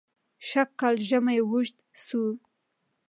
سژ 0.47 0.67
کال 0.79 0.95
ژمى 1.07 1.37
وژد 1.51 1.77
سو 2.05 2.21